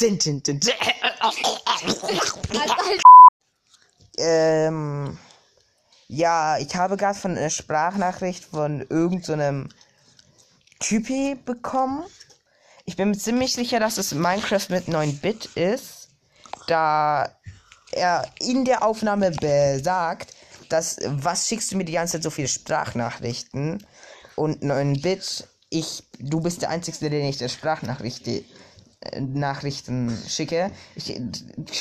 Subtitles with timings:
[0.00, 0.60] Din, din, din.
[4.16, 5.18] Ähm,
[6.08, 9.76] ja, ich habe gerade von einer Sprachnachricht von irgendeinem so
[10.80, 12.04] Typi bekommen.
[12.86, 16.08] Ich bin mir ziemlich sicher, dass es Minecraft mit 9-Bit ist,
[16.66, 17.30] da
[17.92, 20.34] er in der Aufnahme besagt,
[20.70, 23.86] dass was schickst du mir die ganze Zeit so viele Sprachnachrichten
[24.34, 28.26] und 9-Bit, ich, du bist der Einzige, der nicht der Sprachnachricht
[29.18, 30.70] Nachrichten schicke.
[30.94, 31.18] Ich,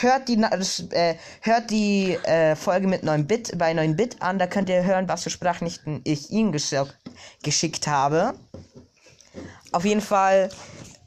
[0.00, 4.84] hört die, äh, hört die äh, Folge mit 9-Bit bei 9-Bit an, da könnt ihr
[4.84, 6.74] hören, was für Sprachnachrichten ich gesch
[7.42, 8.34] geschickt habe.
[9.72, 10.48] Auf jeden Fall,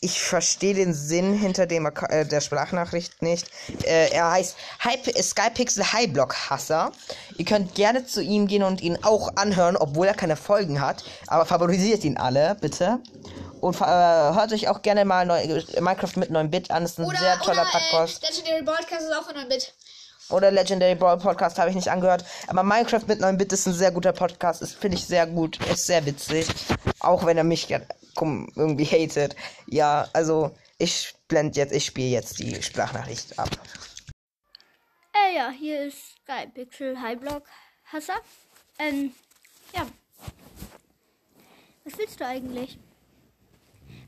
[0.00, 3.50] ich verstehe den Sinn hinter dem äh, der Sprachnachricht nicht.
[3.84, 4.56] Äh, er heißt
[5.22, 6.92] Skypixel Highblock Hasser.
[7.38, 11.02] Ihr könnt gerne zu ihm gehen und ihn auch anhören, obwohl er keine Folgen hat.
[11.26, 13.00] Aber favorisiert ihn alle, bitte.
[13.64, 15.42] Und äh, hört euch auch gerne mal neu,
[15.80, 16.82] Minecraft mit 9-Bit an.
[16.82, 18.22] Das ist ein oder, sehr toller oder, äh, Podcast.
[18.22, 19.74] Äh, Legendary Broadcast ist auch von 9-Bit.
[20.28, 22.26] Oder Legendary Brawl Podcast habe ich nicht angehört.
[22.46, 24.60] Aber Minecraft mit 9-Bit ist ein sehr guter Podcast.
[24.60, 25.58] Ist, finde ich, sehr gut.
[25.70, 26.46] Ist sehr witzig.
[27.00, 27.74] Auch wenn er mich
[28.14, 29.34] komm, irgendwie hatet.
[29.66, 33.48] Ja, also ich blende jetzt, ich spiele jetzt die Sprachnachricht ab.
[35.14, 37.44] Äh, ja, hier ist Skypixel Highblock
[37.90, 38.20] Hasser.
[38.78, 39.14] Ähm,
[39.74, 39.86] ja.
[41.84, 42.78] Was willst du eigentlich?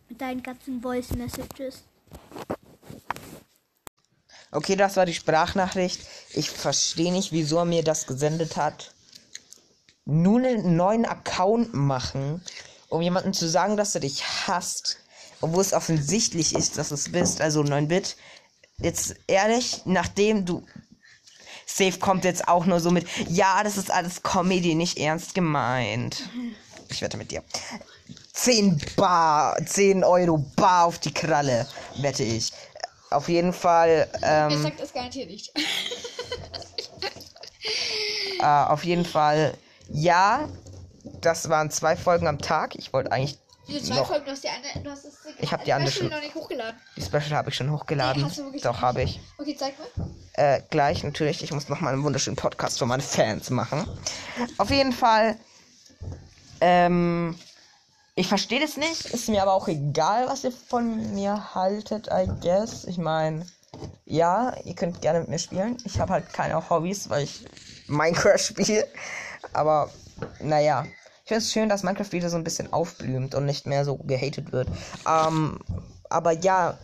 [0.09, 1.83] Mit deinen ganzen Voice Messages.
[4.53, 6.01] Okay, das war die Sprachnachricht.
[6.31, 8.95] Ich verstehe nicht, wieso er mir das gesendet hat.
[10.05, 12.43] Nur einen neuen Account machen,
[12.89, 14.99] um jemandem zu sagen, dass er dich hasst.
[15.41, 17.41] Obwohl es offensichtlich ist, dass du es bist.
[17.41, 18.17] Also 9-Bit.
[18.79, 20.65] Jetzt ehrlich, nachdem du.
[21.67, 23.07] Safe kommt jetzt auch nur so mit.
[23.29, 26.31] Ja, das ist alles Comedy, nicht ernst gemeint.
[26.89, 27.43] Ich wette mit dir.
[28.37, 32.53] 10 Bar, 10 Euro Bar auf die Kralle, wette ich.
[33.11, 34.09] Auf jeden Fall.
[34.23, 35.53] Ähm, er sagt das garantiert nicht.
[38.41, 39.55] äh, auf jeden Fall,
[39.89, 40.49] ja,
[41.23, 42.75] das waren zwei Folgen am Tag.
[42.75, 43.39] Ich wollte eigentlich.
[43.69, 45.91] Diese zwei noch, Folgen, du hast die eine, du hast das Ich habe die andere
[45.91, 46.09] schon.
[46.09, 46.79] noch nicht hochgeladen.
[46.97, 48.23] Die Special habe ich schon hochgeladen.
[48.23, 49.19] Nee, hast du wirklich Doch, habe ich.
[49.39, 50.07] Okay, zeig mal.
[50.35, 51.43] Äh, gleich, natürlich.
[51.43, 53.89] Ich muss noch mal einen wunderschönen Podcast für meine Fans machen.
[54.59, 55.37] Auf jeden Fall.
[56.61, 57.37] Ähm
[58.19, 62.27] ich verstehe das nicht, ist mir aber auch egal, was ihr von mir haltet, I
[62.41, 62.85] guess.
[62.85, 63.47] Ich meine,
[64.07, 65.77] ja, ihr könnt gerne mit mir spielen.
[65.85, 67.45] Ich habe halt keine Hobbys, weil ich
[67.89, 68.89] Minecraft spiele.
[69.53, 69.91] Aber,
[70.41, 70.87] naja.
[71.25, 73.99] Ich finde es schön, dass Minecraft wieder so ein bisschen aufblüht und nicht mehr so
[73.99, 74.69] gehatet wird.
[75.07, 75.61] Ähm,
[76.09, 76.79] aber ja,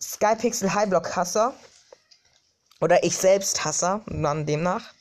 [0.00, 1.52] Skypixel Highblock Hasser.
[2.80, 4.94] Oder ich selbst Hasser, dann demnach.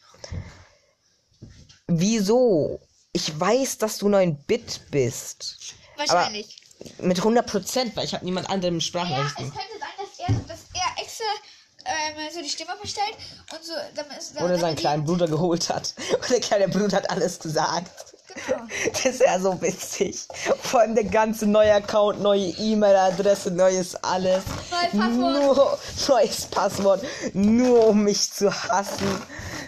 [1.87, 2.81] Wieso
[3.13, 5.75] ich weiß, dass du 9-Bit bist.
[5.95, 6.57] Wahrscheinlich.
[6.99, 9.45] mit 100 Prozent, weil ich habe niemand anderem Sprachnachrichten.
[9.45, 11.25] Ja, es könnte sein, dass er, dass er extra
[11.85, 13.15] ähm, so die Stimme verstellt
[13.51, 13.73] und so.
[14.17, 15.93] Ist, dann, Oder seinen kleinen Bruder geholt hat.
[16.13, 17.91] Und der kleine Bruder hat alles gesagt.
[18.47, 18.63] Genau.
[18.91, 20.27] Das ist ja so witzig.
[20.63, 24.43] Vor allem der ganze neue Account, neue E-Mail-Adresse, neues alles.
[24.71, 25.13] Neues Passwort.
[25.13, 27.05] Nur neues Passwort.
[27.33, 29.21] Nur um mich zu hassen.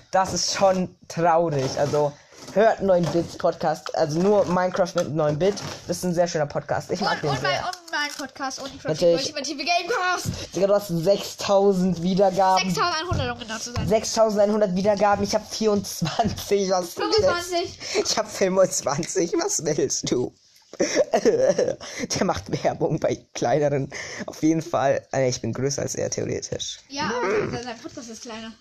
[0.09, 1.77] Das ist schon traurig.
[1.77, 2.11] Also
[2.55, 5.55] hört 9-Bits Podcast, also nur Minecraft mit 9-Bit.
[5.87, 6.89] Das ist ein sehr schöner Podcast.
[6.89, 7.65] Ich mag und, den und sehr.
[7.65, 10.55] Und mein Podcast und die ultimative Gamecast.
[10.55, 12.63] Digga, du hast 6000 Wiedergaben.
[12.63, 13.87] 6100 um genau zu sein.
[13.87, 15.23] 6100 Wiedergaben.
[15.23, 16.71] Ich habe 24.
[16.71, 17.79] Was 25.
[18.03, 19.33] Ich habe 25.
[19.33, 20.33] Was willst du?
[21.23, 23.89] Der macht Werbung bei kleineren.
[24.25, 25.05] Auf jeden Fall.
[25.13, 26.79] Äh, ich bin größer als er, theoretisch.
[26.89, 28.51] Ja, aber sein Podcast ist kleiner.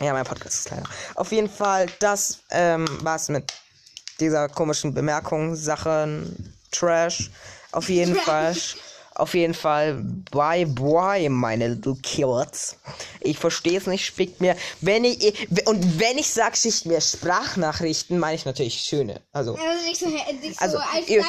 [0.00, 0.84] Ja, mein Podcast ist kleiner.
[1.14, 3.52] Auf jeden Fall, das ähm, war's mit
[4.20, 7.30] dieser komischen Bemerkung, Sachen, Trash.
[7.72, 8.74] Auf jeden Trash.
[8.74, 8.91] Fall.
[9.14, 12.76] Auf jeden Fall, bye bye, meine Little Kids.
[13.20, 14.56] Ich verstehe es nicht, spickt mir.
[14.80, 19.20] Wenn ich, und wenn ich sag, schickt mir Sprachnachrichten, meine ich natürlich schöne.
[19.32, 21.22] Also, also nicht also, so als ihr,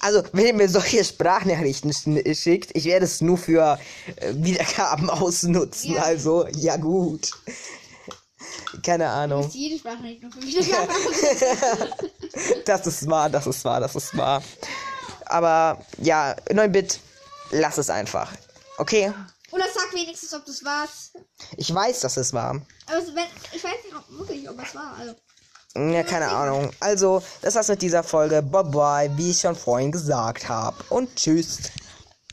[0.00, 1.92] Also, wenn ihr mir solche Sprachnachrichten
[2.34, 3.78] schickt, ich werde es nur für
[4.16, 5.94] äh, Wiedergaben ausnutzen.
[5.94, 6.02] Ja.
[6.02, 7.32] Also, ja gut.
[8.82, 9.48] Keine Ahnung.
[9.50, 10.94] Jede Sprachnachricht nur für Wiedergaben
[12.64, 14.42] Das ist wahr, das ist wahr, das ist wahr.
[15.32, 17.00] Aber ja, 9-Bit,
[17.50, 18.30] lass es einfach.
[18.78, 19.12] Okay?
[19.50, 21.12] Oder sag wenigstens, ob das war's.
[21.56, 22.60] Ich weiß, dass es war.
[22.86, 24.96] Aber wenn, ich weiß nicht ob, wirklich, ob es war.
[24.98, 25.14] Also.
[25.74, 26.70] Ja, keine Ahnung.
[26.80, 28.42] Also, das war's mit dieser Folge.
[28.42, 30.76] Bye bye, wie ich schon vorhin gesagt habe.
[30.90, 31.58] Und tschüss.